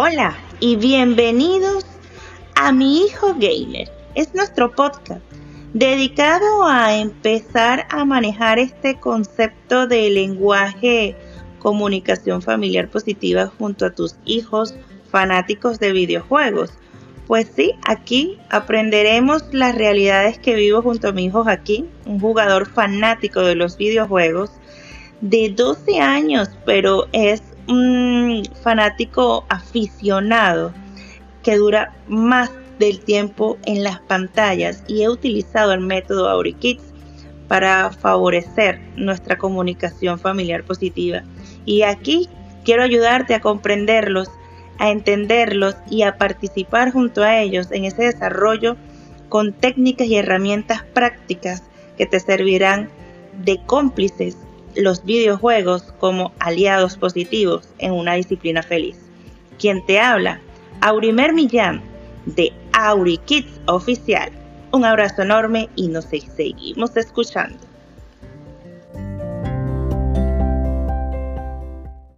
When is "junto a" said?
13.58-13.90, 20.80-21.12, 46.92-47.38